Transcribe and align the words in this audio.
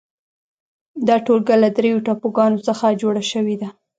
دا 1.07 1.15
ټولګه 1.25 1.55
له 1.63 1.69
درېو 1.77 2.03
ټاپوګانو 2.05 2.59
څخه 2.67 2.97
جوړه 3.01 3.23
شوې 3.31 3.55
ده. 3.61 3.69